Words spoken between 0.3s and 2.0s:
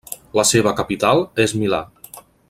La seva capital és Milà.